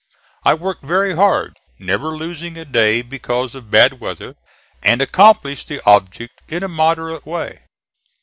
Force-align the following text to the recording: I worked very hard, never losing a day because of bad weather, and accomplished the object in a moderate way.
I 0.43 0.55
worked 0.55 0.83
very 0.83 1.13
hard, 1.15 1.53
never 1.77 2.07
losing 2.07 2.57
a 2.57 2.65
day 2.65 3.03
because 3.03 3.53
of 3.53 3.69
bad 3.69 3.99
weather, 3.99 4.35
and 4.83 4.99
accomplished 4.99 5.67
the 5.67 5.79
object 5.85 6.41
in 6.47 6.63
a 6.63 6.67
moderate 6.67 7.23
way. 7.27 7.59